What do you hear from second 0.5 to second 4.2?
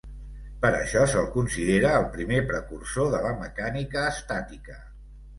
Per això se'l considera el primer precursor de la mecànica